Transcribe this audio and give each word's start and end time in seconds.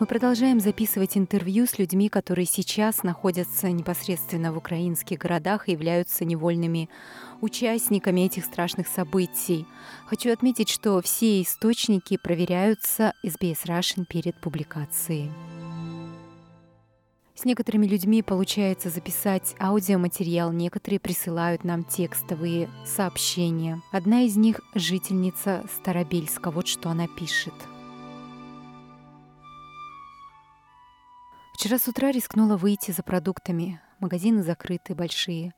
Мы 0.00 0.06
продолжаем 0.06 0.60
записывать 0.60 1.18
интервью 1.18 1.66
с 1.66 1.78
людьми, 1.78 2.08
которые 2.08 2.46
сейчас 2.46 3.02
находятся 3.02 3.70
непосредственно 3.70 4.50
в 4.50 4.56
украинских 4.56 5.18
городах 5.18 5.68
и 5.68 5.72
являются 5.72 6.24
невольными 6.24 6.88
участниками 7.42 8.22
этих 8.22 8.46
страшных 8.46 8.88
событий. 8.88 9.66
Хочу 10.06 10.32
отметить, 10.32 10.70
что 10.70 11.02
все 11.02 11.42
источники 11.42 12.16
проверяются 12.16 13.12
SBS 13.22 13.66
Russian 13.66 14.06
перед 14.08 14.40
публикацией. 14.40 15.30
С 17.34 17.44
некоторыми 17.44 17.86
людьми 17.86 18.22
получается 18.22 18.88
записать 18.88 19.54
аудиоматериал, 19.60 20.50
некоторые 20.50 20.98
присылают 20.98 21.62
нам 21.62 21.84
текстовые 21.84 22.70
сообщения. 22.86 23.82
Одна 23.92 24.22
из 24.22 24.34
них— 24.36 24.62
жительница 24.74 25.62
Старобельска. 25.76 26.50
Вот 26.50 26.68
что 26.68 26.88
она 26.88 27.06
пишет— 27.06 27.52
Вчера 31.60 31.76
с 31.76 31.88
утра 31.88 32.10
рискнула 32.10 32.56
выйти 32.56 32.90
за 32.90 33.02
продуктами. 33.02 33.82
Магазины 33.98 34.42
закрыты, 34.42 34.94
большие. 34.94 35.52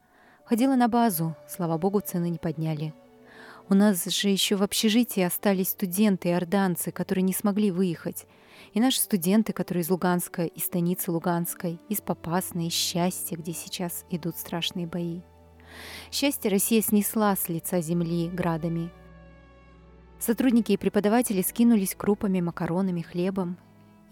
Ходила 0.44 0.74
на 0.74 0.88
базу, 0.88 1.36
слава 1.48 1.78
богу, 1.78 2.00
цены 2.00 2.28
не 2.28 2.38
подняли. 2.38 2.92
У 3.68 3.74
нас 3.74 4.04
же 4.06 4.28
еще 4.28 4.56
в 4.56 4.64
общежитии 4.64 5.22
остались 5.22 5.68
студенты 5.68 6.30
и 6.30 6.32
орданцы, 6.32 6.90
которые 6.90 7.22
не 7.22 7.32
смогли 7.32 7.70
выехать. 7.70 8.26
И 8.72 8.80
наши 8.80 8.98
студенты, 8.98 9.52
которые 9.52 9.82
из 9.82 9.90
Луганска, 9.90 10.44
из 10.44 10.64
станицы 10.64 11.12
Луганской, 11.12 11.78
из 11.88 12.00
Попасной, 12.00 12.66
из 12.66 12.72
Счастья, 12.72 13.36
где 13.36 13.52
сейчас 13.52 14.04
идут 14.10 14.36
страшные 14.36 14.88
бои. 14.88 15.20
Счастье 16.10 16.50
Россия 16.50 16.82
снесла 16.82 17.36
с 17.36 17.48
лица 17.48 17.80
земли 17.80 18.28
градами. 18.28 18.90
Сотрудники 20.18 20.72
и 20.72 20.76
преподаватели 20.76 21.42
скинулись 21.42 21.94
крупами, 21.94 22.40
макаронами, 22.40 23.02
хлебом 23.02 23.56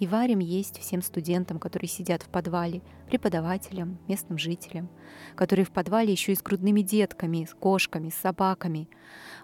и 0.00 0.06
варим 0.06 0.38
есть 0.38 0.80
всем 0.80 1.02
студентам, 1.02 1.60
которые 1.60 1.88
сидят 1.88 2.22
в 2.22 2.30
подвале, 2.30 2.80
преподавателям, 3.06 3.98
местным 4.08 4.38
жителям, 4.38 4.88
которые 5.36 5.66
в 5.66 5.70
подвале 5.70 6.10
еще 6.10 6.32
и 6.32 6.36
с 6.36 6.42
грудными 6.42 6.80
детками, 6.80 7.44
с 7.44 7.52
кошками, 7.52 8.08
с 8.08 8.14
собаками. 8.14 8.88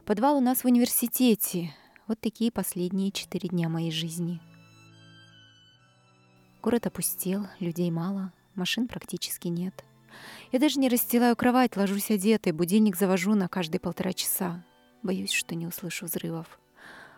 Подвал 0.06 0.38
у 0.38 0.40
нас 0.40 0.62
в 0.62 0.64
университете. 0.64 1.74
Вот 2.06 2.18
такие 2.20 2.50
последние 2.50 3.12
четыре 3.12 3.50
дня 3.50 3.68
моей 3.68 3.90
жизни. 3.90 4.40
Город 6.62 6.86
опустел, 6.86 7.46
людей 7.60 7.90
мало, 7.90 8.32
машин 8.54 8.88
практически 8.88 9.48
нет. 9.48 9.84
Я 10.52 10.58
даже 10.58 10.80
не 10.80 10.88
расстилаю 10.88 11.36
кровать, 11.36 11.77
ложусь 11.77 12.10
одетой, 12.10 12.52
будильник 12.52 12.96
завожу 12.96 13.34
на 13.34 13.48
каждые 13.48 13.78
полтора 13.78 14.14
часа. 14.14 14.64
Боюсь, 15.02 15.32
что 15.32 15.54
не 15.54 15.66
услышу 15.66 16.06
взрывов. 16.06 16.58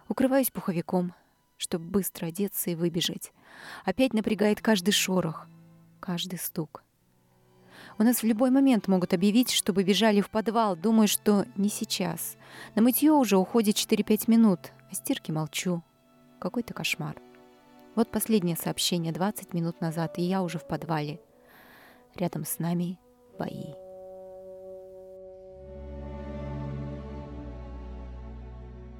Укрываюсь 0.09 0.50
пуховиком— 0.50 1.14
чтобы 1.59 1.91
быстро 1.91 2.27
одеться 2.27 2.70
и 2.70 2.75
выбежать. 2.75 3.33
Опять 3.84 4.14
напрягает 4.14 4.62
каждый 4.62 4.92
шорох, 4.92 5.47
каждый 6.00 6.39
стук. 6.39 6.83
У 7.98 8.03
нас 8.03 8.23
в 8.23 8.27
любой 8.27 8.50
момент 8.50 8.89
могут 8.89 9.12
объявить, 9.12 9.50
чтобы 9.50 9.83
бежали 9.83 10.20
в 10.20 10.31
подвал. 10.31 10.77
Думаю, 10.77 11.09
что 11.09 11.47
не 11.56 11.69
сейчас. 11.69 12.37
На 12.75 12.83
мытье 12.83 13.12
уже 13.12 13.37
уходит 13.37 13.77
4-5 13.77 14.25
минут, 14.31 14.73
а 14.91 14.95
стирки 14.95 15.31
молчу. 15.31 15.83
Какой-то 16.41 16.75
кошмар. 16.75 17.20
Вот 17.95 18.11
последнее 18.11 18.56
сообщение 18.56 19.12
20 19.12 19.53
минут 19.55 19.81
назад, 19.81 20.19
и 20.19 20.22
я 20.22 20.43
уже 20.43 20.59
в 20.59 20.67
подвале. 20.67 21.20
Рядом 22.15 22.45
с 22.45 22.59
нами 22.59 22.98
бои. 23.39 23.88